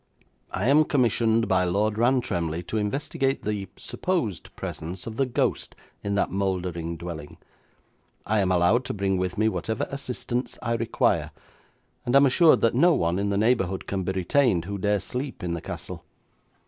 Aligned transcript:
I 0.49 0.67
am 0.67 0.85
commissioned 0.85 1.47
by 1.47 1.63
Lord 1.63 1.95
Rantremly 1.99 2.63
to 2.63 2.77
investigate 2.77 3.43
the 3.43 3.67
supposed 3.77 4.49
presence 4.55 5.05
of 5.05 5.17
the 5.17 5.27
ghost 5.27 5.75
in 6.03 6.15
that 6.15 6.31
mouldering 6.31 6.97
dwelling. 6.97 7.37
I 8.25 8.39
am 8.39 8.51
allowed 8.51 8.83
to 8.85 8.95
bring 8.95 9.17
with 9.17 9.37
me 9.37 9.47
whatever 9.47 9.85
assistants 9.91 10.57
I 10.63 10.73
require, 10.73 11.29
and 12.03 12.15
am 12.15 12.25
assured 12.25 12.61
that 12.61 12.73
no 12.73 12.95
one 12.95 13.19
in 13.19 13.29
the 13.29 13.37
neighbourhood 13.37 13.85
can 13.85 14.01
be 14.01 14.13
retained 14.13 14.65
who 14.65 14.79
dare 14.79 14.99
sleep 15.01 15.43
in 15.43 15.53
the 15.53 15.61
castle. 15.61 16.03